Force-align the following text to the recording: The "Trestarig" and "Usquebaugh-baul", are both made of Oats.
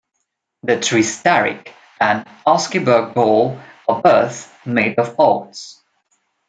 The 0.63 0.77
"Trestarig" 0.77 1.69
and 1.99 2.25
"Usquebaugh-baul", 2.47 3.61
are 3.87 4.01
both 4.01 4.51
made 4.65 4.97
of 4.97 5.13
Oats. 5.19 5.79